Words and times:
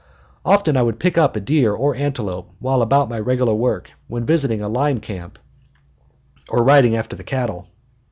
Often 0.43 0.77
I 0.77 0.81
would 0.81 0.99
pick 0.99 1.15
up 1.15 1.35
a 1.35 1.39
deer 1.39 1.73
or 1.73 1.93
antelope 1.95 2.49
while 2.57 2.81
about 2.81 3.07
my 3.07 3.19
regular 3.19 3.53
work, 3.53 3.91
when 4.07 4.25
visiting 4.25 4.59
a 4.59 4.67
line 4.67 4.99
camp 4.99 5.37
or 6.49 6.63
riding 6.63 6.95
after 6.95 7.15
the 7.15 7.23
cattle. 7.23 7.67